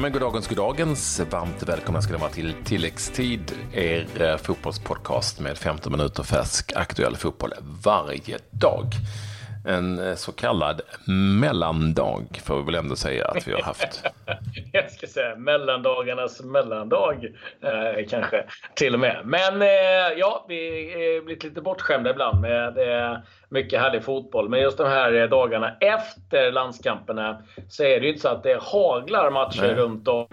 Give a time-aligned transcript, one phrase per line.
[0.00, 1.20] Ja, men goddagens, goddagens.
[1.30, 7.16] Varmt välkomna ska ni vara till Tilläggstid, er eh, fotbollspodcast med 15 minuter färsk aktuell
[7.16, 7.52] fotboll
[7.84, 8.84] varje dag.
[9.64, 10.80] En eh, så kallad
[11.40, 14.04] mellandag får vi väl ändå säga att vi har haft.
[14.72, 17.24] Jag ska säga mellandagarnas mellandag
[17.60, 18.44] eh, kanske
[18.74, 19.20] till och med.
[19.24, 23.18] Men eh, ja, vi är blivit lite bortskämda ibland med eh,
[23.48, 24.48] mycket härlig fotboll.
[24.48, 28.62] Men just de här dagarna efter landskamperna så är det ju inte så att det
[28.62, 29.74] haglar matcher Nej.
[29.74, 30.26] runt om.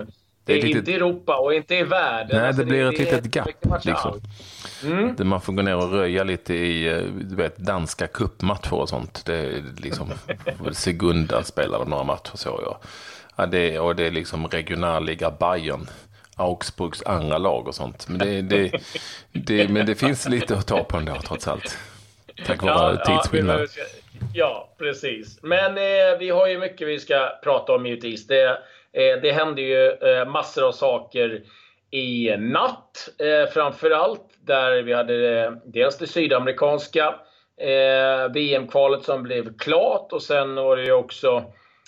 [0.48, 2.38] Det är inte i Europa och inte i världen.
[2.38, 3.86] Nej, alltså, det blir det, ett litet gap.
[3.86, 4.22] Liksom.
[4.84, 5.16] Mm.
[5.16, 8.90] Där man får gå ner och röja lite i eh, du vet, danska kuppmatcher och
[8.90, 9.26] sånt.
[9.26, 10.14] Det är liksom
[10.72, 12.78] Segunda spelade några matcher såg jag.
[13.36, 15.90] Ja, det, och det är liksom regionalliga Bayern.
[16.36, 18.08] Augsburgs andra lag och sånt.
[18.08, 18.72] Men det, det,
[19.32, 21.78] det, men det finns lite att ta på ändå trots allt.
[22.46, 23.60] Tack vare ja, tidsskillnad.
[23.60, 23.84] Ja,
[24.34, 25.40] ja, precis.
[25.42, 28.28] Men eh, vi har ju mycket vi ska prata om givetvis.
[28.28, 28.58] Det,
[28.98, 31.42] Eh, det händer ju eh, massor av saker
[31.92, 34.24] i natt eh, framförallt.
[34.40, 37.16] Där vi hade dels det sydamerikanska
[38.34, 41.44] VM-kvalet som blev klart och sen var det ju också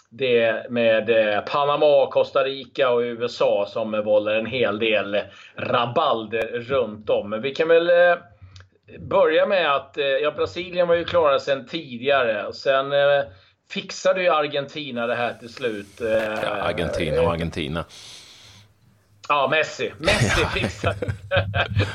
[0.10, 1.08] det med
[1.46, 5.22] Panama, Costa Rica och USA som vållar en hel del
[5.56, 7.30] rabalder runt om.
[7.30, 7.92] Men vi kan väl
[9.00, 12.54] börja med att ja, Brasilien var ju klara sen tidigare.
[12.54, 12.92] Sen
[13.70, 16.00] fixade ju Argentina det här till slut.
[16.00, 17.86] Ja, Argentina och Argentina.
[19.30, 19.94] Ja, Messi.
[19.98, 21.12] Messi fixade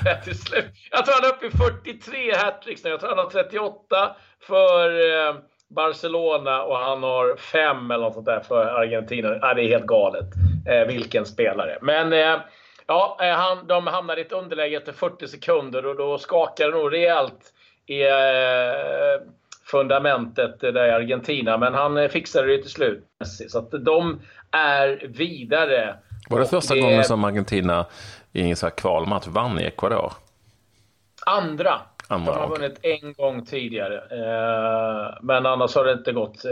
[0.04, 0.64] det till slut.
[0.90, 2.90] Jag tror han är uppe i 43 hattricks nu.
[2.90, 4.88] Jag tror han har 38 för
[5.28, 5.34] eh,
[5.68, 9.38] Barcelona och han har 5 eller något sånt där för Argentina.
[9.40, 10.28] Ja, det är helt galet.
[10.68, 11.78] Eh, vilken spelare.
[11.82, 12.40] Men eh,
[12.86, 16.92] ja, han, de hamnade i ett underläge efter 40 sekunder och då skakade det nog
[16.92, 17.52] rejält
[17.86, 18.02] i
[19.64, 21.58] fundamentet där i Argentina.
[21.58, 23.04] Men han fixade det till slut.
[23.48, 24.20] Så att de
[24.50, 25.96] är vidare.
[26.30, 26.80] Var det första det...
[26.80, 27.86] gången som Argentina
[28.32, 30.12] i en så här kvalmatch vann i Ecuador?
[31.26, 31.80] Andra.
[32.08, 32.62] Andra De har okay.
[32.62, 33.96] vunnit en gång tidigare.
[33.96, 36.50] Eh, men annars har det inte gått eh,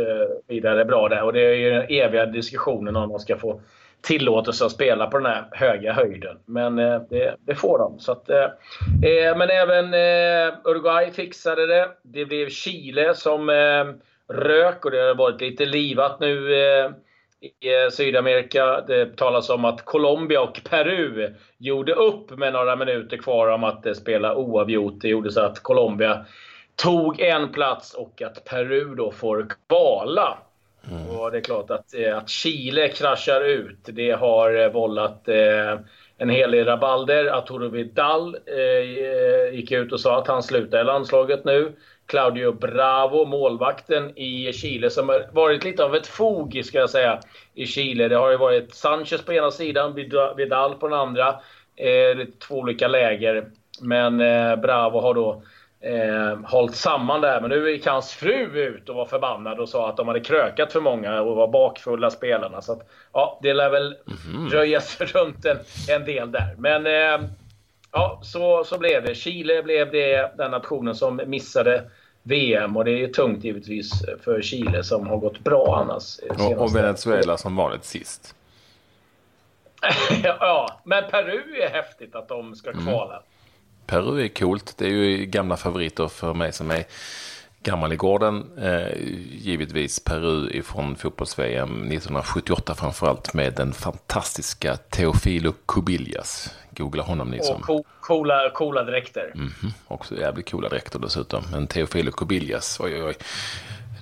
[0.49, 1.23] vidare bra där.
[1.23, 3.61] Och det är ju den eviga diskussionen om man ska få
[4.03, 6.39] tillåtelse att spela på den här höga höjden.
[6.47, 7.99] Men eh, det, det, får de.
[7.99, 8.45] Så att, eh,
[9.05, 11.89] eh, men även eh, Uruguay fixade det.
[12.03, 13.51] Det blev Chile som
[14.29, 16.53] rök och det har varit lite livat nu
[17.43, 18.81] i Sydamerika.
[18.81, 23.87] Det talas om att Colombia och Peru gjorde upp med några minuter kvar om att
[23.87, 25.01] eh, spela oavgjort.
[25.01, 26.25] Det gjorde så att Colombia
[26.77, 30.39] tog en plats och att Peru då får kvala.
[30.91, 31.11] Mm.
[31.11, 33.79] Och det är klart att, eh, att Chile kraschar ut.
[33.85, 35.79] Det har eh, vållat eh,
[36.19, 37.27] en hel del rabalder.
[37.27, 41.73] Arturo Vidal eh, gick ut och sa att han slutar i landslaget nu.
[42.07, 47.21] Claudio Bravo, målvakten i Chile, som har varit lite av ett fog, ska jag säga,
[47.55, 48.09] i Chile.
[48.09, 49.95] Det har ju varit Sanchez på ena sidan,
[50.37, 51.29] Vidal på den andra.
[51.77, 53.47] Eh, två olika läger.
[53.81, 55.43] Men eh, Bravo har då
[55.83, 57.41] eh, hållit samman det här.
[57.41, 60.73] Men nu gick hans fru ut och var förbannad och sa att de hade krökat
[60.73, 62.63] för många och var bakfulla spelarna.
[62.63, 64.51] Så att, ja, det lär väl mm.
[64.51, 66.55] röjas runt en, en del där.
[66.59, 67.29] Men eh,
[67.93, 69.15] ja, så, så blev det.
[69.15, 71.85] Chile blev det den nationen som missade
[72.23, 76.19] VM och det är tungt givetvis för Chile som har gått bra annars.
[76.19, 78.35] Och, och Venezuela som vanligt sist.
[80.23, 82.85] ja, men Peru är häftigt att de ska mm.
[82.85, 83.15] kvala.
[83.15, 83.25] Mm.
[83.87, 84.75] Peru är coolt.
[84.79, 86.85] Det är ju gamla favoriter för mig som är
[87.63, 88.51] gammal i gården.
[88.59, 88.99] Eh,
[89.31, 96.55] givetvis Peru ifrån fotbolls-VM 1978 framförallt med den fantastiska Teofilo Cubillas.
[96.71, 97.63] Googla honom ni som...
[97.69, 99.33] Och coola, coola dräkter.
[99.35, 99.71] Mm -hmm.
[99.89, 101.45] Också jävligt coola dräkter dessutom.
[101.53, 103.15] Men Teofilo Cubillas, oj oj oj.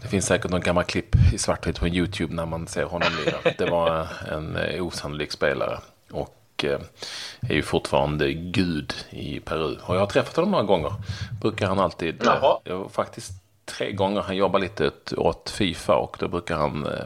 [0.03, 3.55] Det finns säkert någon gammal klipp i svartvitt på YouTube när man ser honom lira.
[3.59, 5.79] Det var en eh, osannolik spelare.
[6.11, 6.81] Och eh,
[7.41, 9.77] är ju fortfarande gud i Peru.
[9.83, 10.93] Och jag har träffat honom några gånger.
[11.41, 12.23] Brukar han alltid...
[12.25, 12.59] Jaha.
[12.65, 13.33] Jag, faktiskt
[13.65, 14.21] tre gånger.
[14.21, 17.05] Han jobbar lite åt Fifa och då brukar han, eh,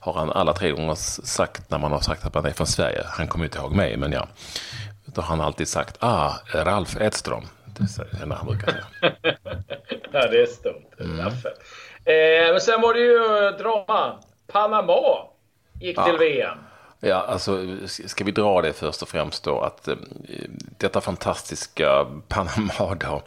[0.00, 3.02] har han alla tre gånger sagt när man har sagt att man är från Sverige.
[3.06, 4.28] Han kommer inte ihåg mig, men ja.
[5.04, 7.44] Då har han alltid sagt, ah, Ralf Edström.
[7.64, 8.84] Det är när han brukar säga.
[10.12, 11.00] ja, det är stort.
[11.00, 11.18] Mm.
[11.18, 14.18] Eh, men sen var det ju drama.
[14.46, 14.94] Panama
[15.80, 16.04] gick ja.
[16.04, 16.58] till VM.
[17.06, 17.66] Ja, alltså
[18.06, 19.94] ska vi dra det först och främst då att eh,
[20.78, 23.22] detta fantastiska Panama då,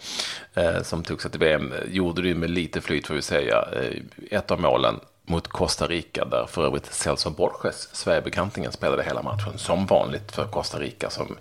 [0.62, 3.68] eh, som tog sig till VM gjorde det med lite flyt får vi säga.
[3.74, 4.02] Eh,
[4.32, 9.58] ett av målen mot Costa Rica där för övrigt Celso Borges, Sverigebekantingen, spelade hela matchen
[9.58, 11.38] som vanligt för Costa Rica som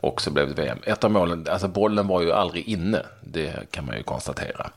[0.00, 0.78] också blev VM.
[0.82, 4.70] Ett av målen, alltså bollen var ju aldrig inne, det kan man ju konstatera.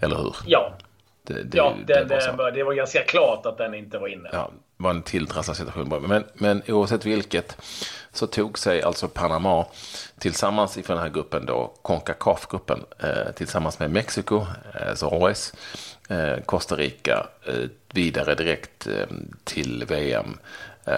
[0.00, 0.36] Eller hur?
[0.46, 0.72] Ja,
[1.22, 4.28] det, det, ja, det, det, var det, var ganska klart att den inte var inne.
[4.32, 6.08] Ja, var en tilltrasslad situation.
[6.08, 7.56] Men, men oavsett vilket
[8.12, 9.66] så tog sig alltså Panama
[10.18, 15.52] tillsammans i den här gruppen då, Concacaf-gruppen, eh, tillsammans med Mexiko, eh, Zorres,
[16.08, 19.06] eh, Costa Rica, eh, vidare direkt eh,
[19.44, 20.38] till VM.
[20.84, 20.94] Eh,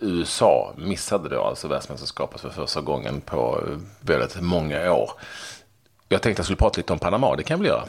[0.00, 3.62] USA missade då alltså världsmästerskapet för första gången på
[4.00, 5.10] väldigt många år.
[6.08, 7.84] Jag tänkte att jag skulle prata lite om Panama, det kan väl göra?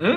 [0.00, 0.16] Mm.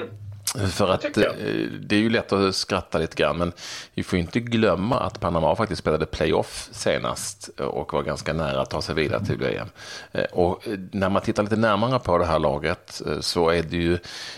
[0.72, 1.32] För att eh,
[1.80, 3.52] det är ju lätt att skratta lite grann, men
[3.94, 8.70] vi får inte glömma att Panama faktiskt spelade playoff senast och var ganska nära att
[8.70, 9.68] ta sig vidare till VM.
[10.12, 13.78] Eh, och när man tittar lite närmare på det här laget eh, så är det
[13.78, 13.98] ju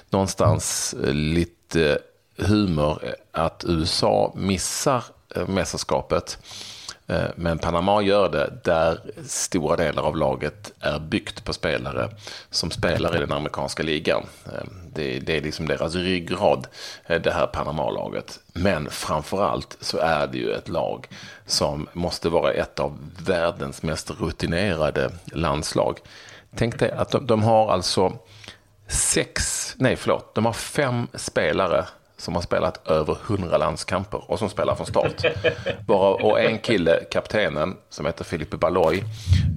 [0.10, 2.00] någonstans lite
[2.38, 5.04] humor att USA missar
[5.48, 11.54] mästerskapet Eh, Eh, men Panama gör det där stora delar av laget är byggt på
[11.54, 12.10] spelare
[12.50, 14.24] som spelar i den amerikanska ligan.
[14.46, 14.64] Eh,
[14.94, 16.68] det, det är liksom deras ryggrad,
[17.06, 18.40] eh, det här Panama-laget.
[18.54, 21.08] Men framförallt så är det ju ett lag
[21.46, 26.00] som måste vara ett av världens mest rutinerade landslag.
[26.56, 28.18] Tänk dig att de, de har alltså
[28.88, 31.86] sex, nej förlåt, de har fem spelare
[32.22, 35.26] som har spelat över 100 landskamper och som spelar från start.
[35.88, 39.04] Bara, och en kille, kaptenen, som heter Philippe Baloy,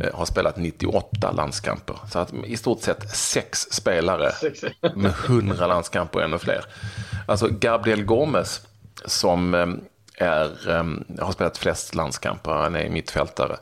[0.03, 1.97] eh, har spelat 98 landskamper.
[2.11, 4.33] Så att i stort sett sex spelare
[4.95, 6.65] med 100 landskamper och ännu fler.
[7.29, 8.61] Alltså Gabriel Gomes,
[9.05, 9.67] som eh,
[10.27, 10.85] är, eh,
[11.25, 13.57] har spelat flest landskamper, han är mittfältare.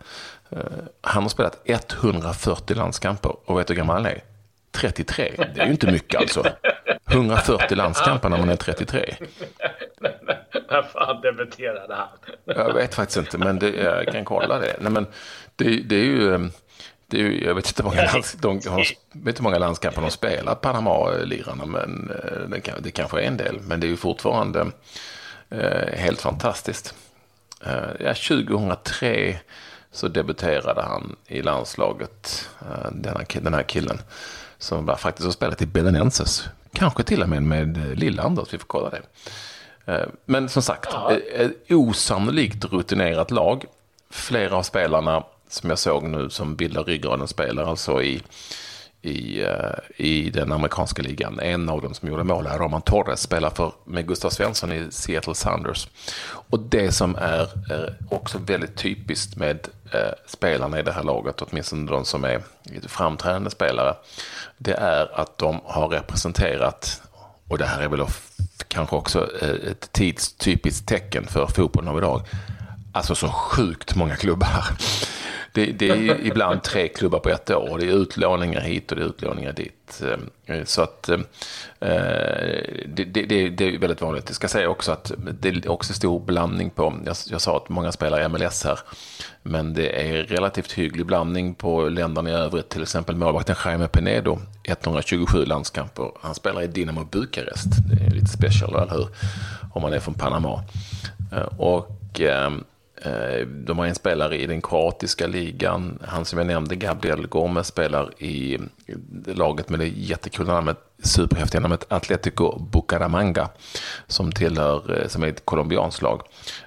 [1.00, 4.22] Han har spelat 140 landskamper och vet du hur gammal han är?
[4.72, 5.32] 33.
[5.54, 6.44] Det är ju inte mycket alltså.
[7.12, 9.14] 140 landskamper när man är 33.
[10.00, 12.08] När fan debuterade han?
[12.44, 14.76] Jag vet faktiskt inte, men det, jag kan kolla det.
[14.80, 15.06] Nej, men
[15.56, 16.50] det, det är ju...
[17.06, 20.10] Det är ju, jag vet inte hur många, lands, de, har, vet många landskamper de
[20.10, 23.60] spelar, Panama-lirarna, men eh, det, det kanske är en del.
[23.60, 24.66] Men det är ju fortfarande
[25.50, 26.94] eh, helt fantastiskt.
[27.66, 29.38] Eh, ja, 2003
[29.90, 32.90] så debuterade han i landslaget, eh,
[33.42, 34.00] den här killen
[34.58, 36.48] som faktiskt har spelat i Belenenses.
[36.72, 39.02] Kanske till och med med Lill-Anders, vi får kolla det.
[39.92, 41.12] Eh, men som sagt, ja.
[41.12, 43.64] Eh, ett osannolikt rutinerat lag.
[44.10, 48.22] Flera av spelarna som jag såg nu som bildar ryggraden spelar alltså i,
[49.02, 51.40] i, eh, i den amerikanska ligan.
[51.40, 54.86] En av dem som gjorde mål här, Roman Torres, spelar för, med Gustav Svensson i
[54.90, 55.88] Seattle Sounders.
[56.24, 61.42] Och det som är, är också väldigt typiskt med eh, spelarna i det här laget,
[61.42, 62.42] åtminstone de som är
[62.86, 63.94] framträdande spelare,
[64.58, 67.02] det är att de har representerat,
[67.48, 68.06] och det här är väl
[68.68, 72.22] kanske också eh, ett tidstypiskt tecken för fotbollen av idag,
[72.92, 74.64] alltså så sjukt många klubbar.
[75.54, 77.78] Det, det, är ibland tre klubbar på ett år.
[77.78, 80.02] Det är utlåningar hit och det är utlåningar dit.
[80.46, 81.18] Eh, så att eh,
[82.86, 84.24] det, det, det är väldigt vanligt.
[84.26, 87.68] Jag ska säga också att det är också stor blandning på, jag, jag sa att
[87.68, 88.78] många spelar i MLS här,
[89.42, 92.68] men det är relativt hygglig blandning på länderna i övrigt.
[92.68, 96.10] Till exempel målvakten Jaime Penedo, 127 landskamper.
[96.20, 97.68] Han spelar i Dinamo Bukarest.
[97.90, 99.08] Det är lite special, eller hur?
[99.72, 100.64] Om man är från Panama.
[101.32, 102.50] Eh, och Eh,
[103.04, 105.98] Eh, de har en spelare i den kroatiska ligan.
[106.02, 108.58] Han som jag nämnde, Gabriel Gomes, spelar i
[109.26, 113.48] laget med det jättekul namnet, superhäftiga namnet Atletico Bucaramanga.
[114.06, 116.22] Som tillhör, eh, som är ett colombianskt lag.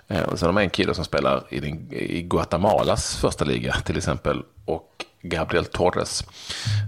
[0.07, 3.73] Eh, och sen har de en kille som spelar i, den, i Guatemalas första liga
[3.73, 4.43] till exempel.
[4.65, 6.23] Och Gabriel Torres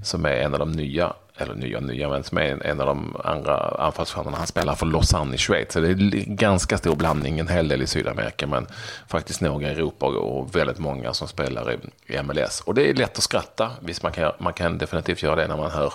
[0.03, 3.15] som är en av de nya eller nya nya, men som är en av de
[3.23, 4.37] andra anfallsstjärnorna.
[4.37, 5.73] Han spelar för Lausanne i Schweiz.
[5.73, 8.67] Så det är ganska stor blandning, en hel del i Sydamerika, men
[9.07, 11.77] faktiskt några i Europa och väldigt många som spelar
[12.07, 12.61] i MLS.
[12.61, 15.57] Och det är lätt att skratta, visst man kan, man kan definitivt göra det när
[15.57, 15.93] man hör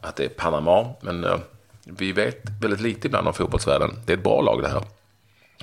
[0.00, 1.38] att det är Panama, men uh,
[1.84, 3.90] vi vet väldigt lite ibland om fotbollsvärlden.
[4.06, 4.82] Det är ett bra lag det här,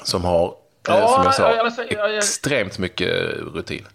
[0.04, 0.54] som har, uh,
[0.88, 3.10] ja, som jag sa, jag, jag, extremt mycket
[3.54, 3.86] rutin.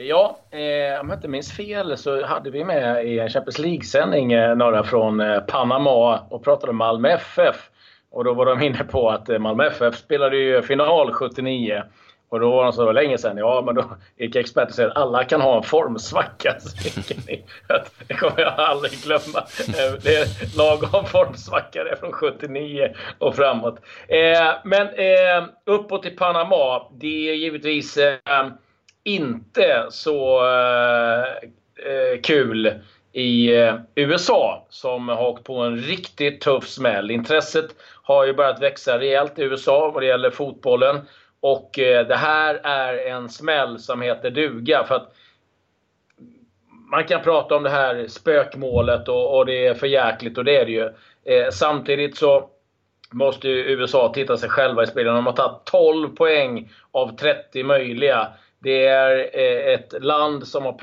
[0.00, 4.32] Ja, eh, om jag inte minns fel så hade vi med i en Champions League-sändning
[4.32, 7.70] eh, några från eh, Panama och pratade om Malmö FF.
[8.10, 11.82] Och då var de inne på att eh, Malmö FF spelade ju final 79.
[12.28, 13.84] Och då var de så länge sedan, ja men då
[14.18, 16.56] gick experter och sa att alla kan ha en formsvacka.
[18.08, 19.38] det kommer jag aldrig glömma.
[19.68, 23.80] Eh, det är lagom formsvacka det är från 79 och framåt.
[24.08, 27.98] Eh, men eh, uppåt till Panama, det är givetvis
[29.04, 31.24] inte så eh,
[31.92, 32.72] eh, kul
[33.12, 37.10] i eh, USA som har åkt på en riktigt tuff smäll.
[37.10, 37.66] Intresset
[38.02, 41.00] har ju börjat växa rejält i USA vad det gäller fotbollen.
[41.40, 44.84] Och eh, det här är en smäll som heter duga.
[44.84, 45.14] För att
[46.90, 50.56] man kan prata om det här spökmålet och, och det är för jäkligt och det
[50.56, 50.84] är det ju.
[51.24, 52.50] Eh, samtidigt så
[53.10, 55.14] måste ju USA titta sig själva i spegeln.
[55.14, 58.28] De har tagit 12 poäng av 30 möjliga.
[58.58, 60.78] Det är eh, ett land som har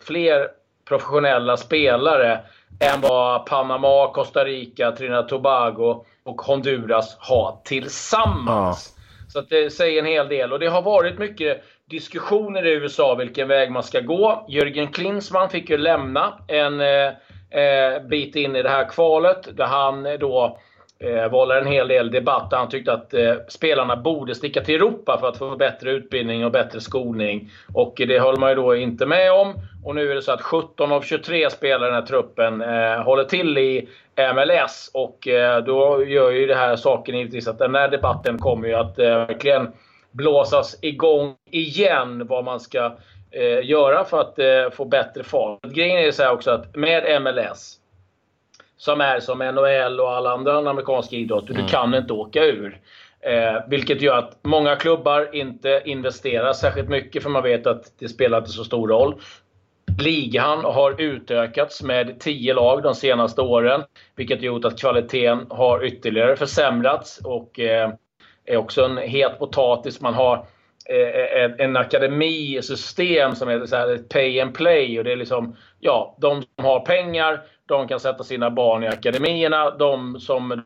[0.00, 0.48] fler
[0.88, 2.40] professionella spelare
[2.80, 8.94] än vad Panama, Costa Rica, Trinidad Tobago och Honduras har tillsammans.
[8.96, 9.00] Ja.
[9.32, 10.52] Så det säger en hel del.
[10.52, 14.46] Och det har varit mycket diskussioner i USA vilken väg man ska gå.
[14.48, 17.06] Jörgen Klinsmann fick ju lämna en eh,
[17.60, 20.58] eh bit in i det här kvalet där han då
[21.04, 22.48] eh, vållade en hel del debatt.
[22.50, 26.52] Han tyckte att eh, spelarna borde sticka till Europa för att få bättre utbildning och
[26.52, 27.50] bättre skolning.
[27.74, 29.54] Och det höll man ju då inte med om.
[29.84, 33.02] Och nu är det så att 17 av 23 spelare i den här truppen eh,
[33.02, 33.88] håller till i
[34.34, 34.90] MLS.
[34.94, 38.74] Och eh, då gör ju det här saken givetvis att den här debatten kommer ju
[38.74, 39.72] att eh, verkligen
[40.10, 42.26] blåsas igång igen.
[42.26, 42.96] Vad man ska
[43.30, 45.62] eh, göra för att eh, få bättre fart.
[45.62, 47.79] Grejen är så också att med MLS
[48.80, 51.52] som är som NHL och alla andra amerikanska idrotter.
[51.52, 51.66] Mm.
[51.66, 52.80] Du kan inte åka ur.
[53.20, 58.08] Eh, vilket gör att många klubbar inte investerar särskilt mycket för man vet att det
[58.08, 59.20] spelar inte så stor roll.
[59.98, 63.82] Ligan har utökats med 10 lag de senaste åren.
[64.16, 67.92] Vilket gjort att kvaliteten har ytterligare försämrats och eh,
[68.44, 70.00] är också en het potatis.
[70.00, 70.46] Man har
[70.88, 74.98] Eh, eh, en, en akademisystem som heter så här, pay and play.
[74.98, 78.88] Och det är liksom, ja, de som har pengar de kan sätta sina barn i
[78.88, 79.70] akademierna.
[79.70, 80.62] De som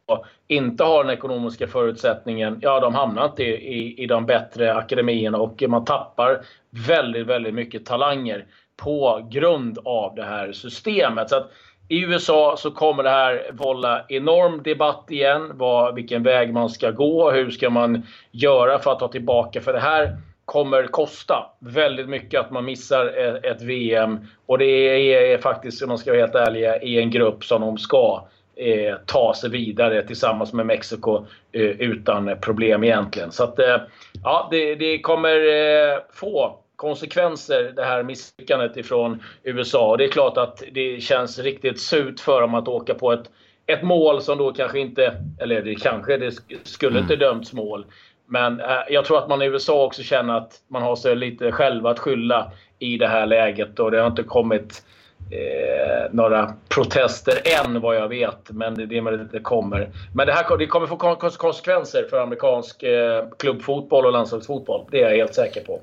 [0.49, 5.62] inte har den ekonomiska förutsättningen, ja de hamnar inte i, i de bättre akademierna och
[5.68, 6.40] man tappar
[6.71, 11.30] väldigt, väldigt mycket talanger på grund av det här systemet.
[11.30, 11.50] Så att
[11.88, 15.50] i USA så kommer det här vålla enorm debatt igen.
[15.54, 17.30] Vad, vilken väg man ska gå.
[17.30, 19.60] Hur ska man göra för att ta tillbaka?
[19.60, 23.06] För det här kommer kosta väldigt mycket att man missar
[23.42, 24.26] ett VM.
[24.46, 27.78] Och det är faktiskt, om man ska vara helt ärlig, i en grupp som de
[27.78, 28.24] ska
[28.56, 33.32] eh, ta sig vidare tillsammans med Mexiko eh, utan problem egentligen.
[33.32, 33.76] Så att, eh,
[34.24, 39.90] ja, det, det kommer eh, få konsekvenser det här misslyckandet ifrån USA.
[39.90, 43.30] Och det är klart att det känns riktigt surt för dem att åka på ett,
[43.66, 47.26] ett mål som då kanske inte, eller det kanske, det skulle inte mm.
[47.26, 47.86] dömts mål.
[48.26, 51.52] Men eh, jag tror att man i USA också känner att man har sig lite
[51.52, 54.84] själva att skylla i det här läget och det har inte kommit
[55.30, 58.50] eh, några protester än vad jag vet.
[58.50, 59.90] Men det möjligt att det kommer.
[60.14, 60.96] Men det här det kommer få
[61.36, 64.84] konsekvenser för amerikansk eh, klubbfotboll och landslagsfotboll.
[64.90, 65.80] Det är jag helt säker på.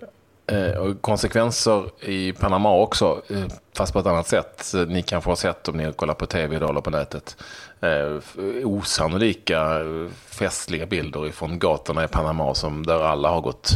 [0.47, 3.45] Eh, och konsekvenser i Panama också, eh,
[3.77, 4.73] fast på ett annat sätt.
[4.87, 7.37] Ni kanske har sett om ni kollar på tv idag eller på nätet.
[7.81, 8.17] Eh,
[8.65, 13.75] osannolika eh, festliga bilder från gatorna i Panama som där alla har gått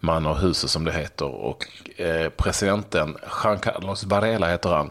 [0.00, 1.26] man och huset som det heter.
[1.26, 4.90] Och eh, presidenten, Juan Carlos Varela heter han.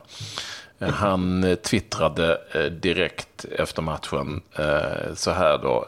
[0.89, 5.85] Han eh, twittrade eh, direkt efter matchen eh, så här då,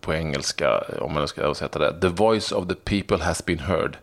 [0.00, 2.00] på engelska, om man ska översätta det.
[2.00, 3.96] The voice of the people has been heard.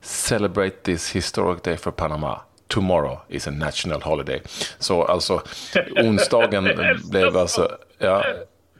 [0.00, 2.40] Celebrate this historic day for Panama.
[2.68, 4.42] Tomorrow is a national holiday.
[4.78, 5.42] Så alltså,
[5.96, 6.68] onsdagen
[7.10, 8.24] blev alltså, ja,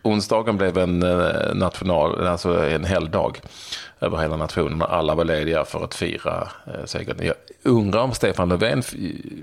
[0.03, 0.99] onsdagen blev en
[1.55, 3.41] national, alltså en helgdag
[4.01, 4.83] över hela nationen.
[4.83, 7.17] Alla var lediga för att fira eh, segern.
[7.27, 8.83] Jag undrar om Stefan Löfven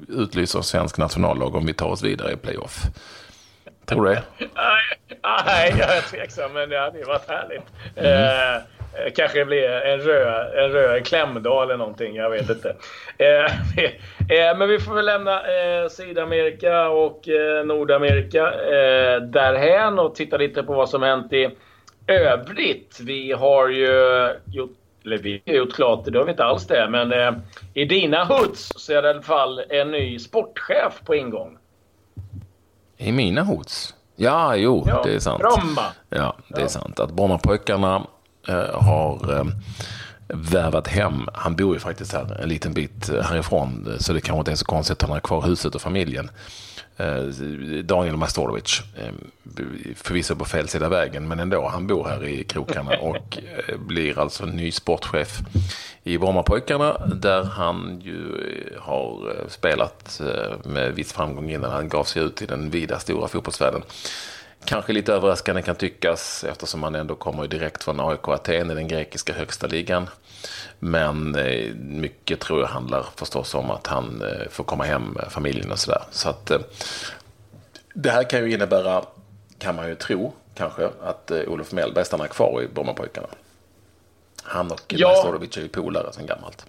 [0.08, 2.84] utlyser svensk nationallag om vi tar oss vidare i playoff.
[3.86, 4.24] Tror du det?
[5.46, 7.64] Nej, jag är tveksam, men det hade ju varit härligt.
[7.96, 8.56] Mm.
[8.56, 8.62] Eh,
[9.16, 12.16] kanske blir en röd, en röd klämdag eller någonting.
[12.16, 12.76] Jag vet inte.
[13.22, 13.46] Eh,
[14.30, 20.38] eh, men vi får väl lämna eh, Sydamerika och eh, Nordamerika eh, därhän och titta
[20.38, 21.50] lite på vad som hänt i
[22.08, 23.90] övrigt, vi har ju
[24.46, 26.88] gjort eller vi har gjort klart det, har vi inte alls det.
[26.90, 27.32] Men eh,
[27.74, 31.58] i dina hoods så är det i alla fall en ny sportchef på ingång.
[32.98, 33.96] I mina hoods?
[34.16, 35.40] Ja, jo, ja, det är sant.
[35.40, 35.86] Bromma.
[36.10, 37.00] Ja, det är sant.
[37.00, 38.02] Att Brommapojkarna eh,
[38.74, 39.46] har eh,
[40.28, 44.52] värvat hem, han bor ju faktiskt här en liten bit härifrån, så det kanske inte
[44.52, 46.30] är så konstigt att han har kvar huset och familjen.
[47.00, 47.24] Eh,
[47.84, 49.14] Daniel Mastorovic, eh,
[49.96, 54.20] förvisso på fel sida vägen, men ändå, han bor här i krokarna och eh, blir
[54.20, 55.40] alltså ny sportchef
[56.04, 58.34] i Brommapojkarna där han ju
[58.80, 60.22] har spelat
[60.64, 63.82] med viss framgång innan han gav sig ut i den vida stora fotbollsvärlden.
[64.66, 68.88] Kanske lite överraskande kan tyckas eftersom han ändå kommer direkt från AIK Aten i den
[68.88, 70.10] grekiska högsta ligan.
[70.80, 75.28] Men eh, mycket tror jag handlar förstås om att han eh, får komma hem med
[75.30, 76.04] familjen och sådär.
[76.12, 76.60] Så att eh,
[77.94, 79.04] det här kan ju innebära,
[79.58, 83.28] kan man ju tro kanske, att Olof Mellberg stannar kvar i Brommapojkarna.
[84.44, 85.08] Han och ja.
[85.08, 86.66] Majstorovic är ju polare sedan gammalt.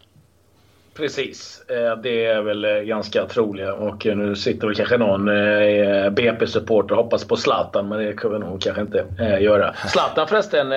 [1.01, 1.63] Precis.
[1.69, 3.75] Eh, det är väl eh, ganska troliga.
[3.75, 5.25] Och nu sitter väl kanske någon
[6.15, 9.05] BP-supporter och hoppas på Zlatan, men det kommer nog kanske inte
[9.41, 9.75] göra.
[9.89, 10.73] Zlatan förresten,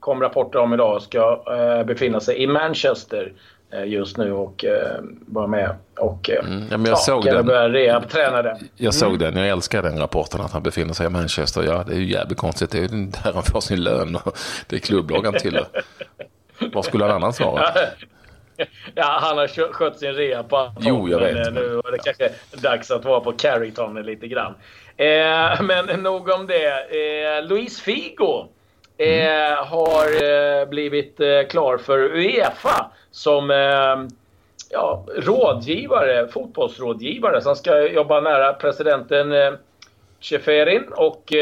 [0.00, 1.42] kom rapporter om idag, ska
[1.86, 3.32] befinna sig i Manchester
[3.84, 4.64] just nu och
[5.26, 7.46] vara med och mm, ja, men jag ja, såg den.
[7.46, 9.18] börja rehabträna Jag såg mm.
[9.18, 11.62] den, jag älskar den rapporten att han befinner sig i Manchester.
[11.62, 14.38] Ja, det är ju jävligt konstigt, det är ju där han får sin lön och
[14.66, 15.66] det är klubblag han tillhör.
[16.58, 17.64] Vad skulle han annars vara?
[18.94, 21.34] Ja, han har skött sin rea på Jo, jag vet.
[21.34, 22.30] Men nu är det kanske
[22.62, 24.54] dags att vara på Carrington lite grann.
[24.96, 26.66] Eh, men nog om det.
[26.68, 28.48] Eh, Luis Figo
[28.98, 29.56] eh, mm.
[29.66, 34.16] har eh, blivit eh, klar för Uefa som eh,
[34.70, 37.40] ja, rådgivare, fotbollsrådgivare.
[37.40, 39.52] Så han ska jobba nära presidenten eh,
[40.20, 41.32] Cheferin och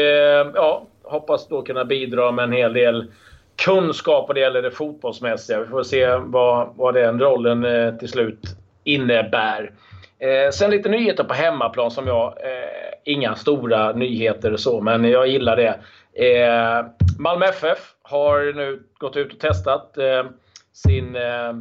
[0.53, 3.11] ja, hoppas då kunna bidra med en hel del
[3.55, 5.59] kunskap vad det gäller det fotbollsmässiga.
[5.59, 8.39] Vi får se vad, vad den rollen eh, till slut
[8.83, 9.71] innebär.
[10.19, 12.27] Eh, sen lite nyheter på hemmaplan som jag...
[12.27, 15.79] Eh, inga stora nyheter så, men jag gillar det.
[16.25, 16.85] Eh,
[17.19, 20.25] Malmö FF har nu gått ut och testat eh,
[20.73, 21.53] sin eh,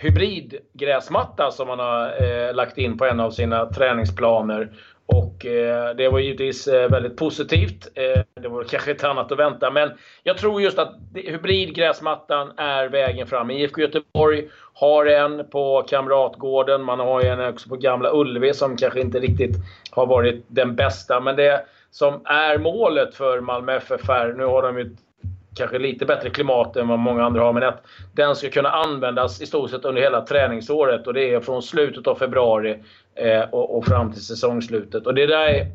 [0.00, 4.72] hybridgräsmatta som man har eh, lagt in på en av sina träningsplaner.
[5.06, 7.88] Och eh, det var givetvis eh, väldigt positivt.
[7.94, 9.70] Eh, det var kanske inte annat att vänta.
[9.70, 9.90] Men
[10.22, 13.50] jag tror just att hybridgräsmattan är vägen fram.
[13.50, 16.82] IFK Göteborg har en på Kamratgården.
[16.82, 19.56] Man har en också på Gamla Ullevi som kanske inte riktigt
[19.90, 21.20] har varit den bästa.
[21.20, 24.96] Men det som är målet för Malmö FF här, nu har de ju
[25.56, 27.82] kanske lite bättre klimat än vad många andra har, men att
[28.14, 32.06] den ska kunna användas i stort sett under hela träningsåret och det är från slutet
[32.06, 32.82] av februari
[33.14, 35.06] eh, och, och, fram till säsongslutet.
[35.06, 35.66] Och det där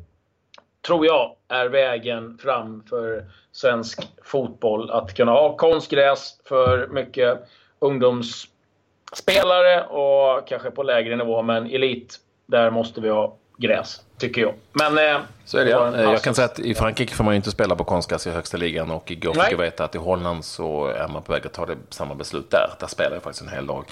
[0.88, 4.92] tror jag är vägen fram för svensk fotboll.
[4.92, 7.40] Att kunna ha konstgräs för mycket
[7.80, 14.53] ungdomsspelare och kanske på lägre nivå, men elit, där måste vi ha gräs, tycker jag.
[14.74, 16.01] Men, eh, så är det ja.
[16.01, 18.57] Jag kan säga att i Frankrike får man ju inte spela på konstgräs i högsta
[18.57, 21.53] ligan och igår fick jag veta att i Holland så är man på väg att
[21.53, 22.70] ta det samma beslut där.
[22.79, 23.85] Där spelar jag faktiskt en hel lag.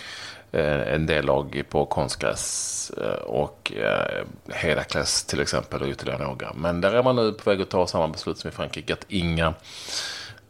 [0.51, 6.53] Eh, en del lag på konstgräs eh, och eh, Herakles till exempel och ytterligare några.
[6.53, 8.93] Men där är man nu på väg att ta samma beslut som i Frankrike.
[8.93, 9.53] Att inga,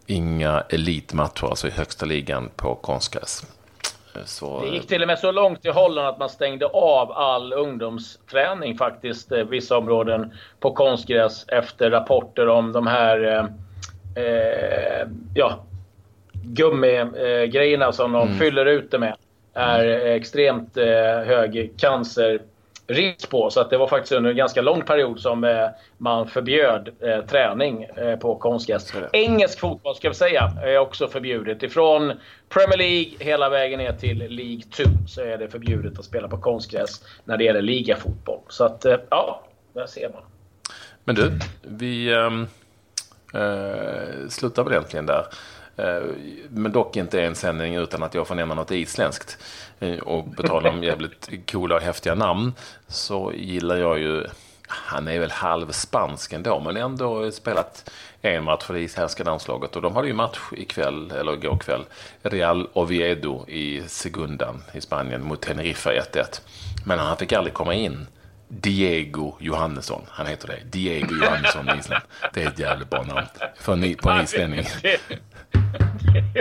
[0.05, 3.45] inga elitmatcher, alltså i högsta ligan på konstgräs.
[4.25, 4.61] Så...
[4.61, 8.77] Det gick till och med så långt i Holland att man stängde av all ungdomsträning
[8.77, 13.45] faktiskt, eh, vissa områden på konstgräs efter rapporter om de här eh,
[14.23, 15.63] eh ja,
[16.31, 18.39] gummigrejerna som de mm.
[18.39, 19.15] fyller ut det med.
[19.53, 20.85] Är extremt eh,
[21.25, 22.41] hög cancer
[22.89, 23.49] risk på.
[23.49, 27.25] Så att det var faktiskt under en ganska lång period som eh, man förbjöd eh,
[27.25, 28.93] träning eh, på konstgräs.
[29.13, 31.63] Engelsk fotboll ska vi säga är också förbjudet.
[31.63, 32.13] Ifrån
[32.49, 36.37] Premier League hela vägen ner till League 2 så är det förbjudet att spela på
[36.37, 38.41] konstgräs när det gäller ligafotboll.
[38.49, 40.21] Så att eh, ja, där ser man.
[41.03, 42.47] Men du, vi ähm,
[43.33, 45.25] äh, slutar väl egentligen där.
[45.79, 46.03] Eh,
[46.49, 49.37] men dock inte en sändning utan att jag får nämna något isländskt.
[49.79, 52.53] Eh, och på tal om jävligt coola och häftiga namn
[52.87, 54.25] så gillar jag ju,
[54.67, 59.75] han är väl halvspansk ändå, men ändå spelat en match för det isländska landslaget.
[59.75, 61.85] Och de hade ju match ikväll, eller igår kväll,
[62.21, 66.41] Real Oviedo i Segundan i Spanien mot Teneriffa 1-1.
[66.85, 68.07] Men han fick aldrig komma in.
[68.51, 70.01] Diego Johannesson.
[70.09, 70.59] Han heter det.
[70.71, 72.03] Diego Johannesson i Island.
[72.33, 73.27] Det är ett jävligt bra namn.
[73.59, 74.65] För en, på en islänning.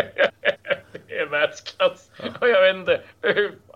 [1.09, 2.11] det är världsklass.
[2.41, 3.01] Och jag vet inte.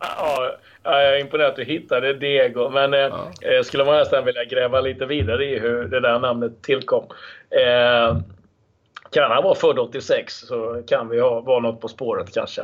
[0.01, 2.69] Ja, jag är imponerad att du hittade Diego.
[2.69, 3.31] Men ja.
[3.43, 7.05] eh, skulle man nästan vilja gräva lite vidare i hur det där namnet tillkom.
[7.51, 8.17] Eh,
[9.13, 12.63] kan han vara född 86 så kan vi ha, vara något på spåret kanske.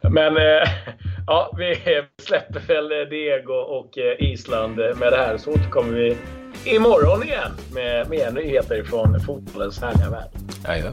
[0.00, 0.68] Men eh,
[1.26, 1.74] ja, vi
[2.22, 6.16] släpper väl Diego och eh, Island med det här så återkommer vi
[6.64, 10.30] imorgon igen med mer nyheter från fotbollens härliga värld.
[10.66, 10.92] Jajamän.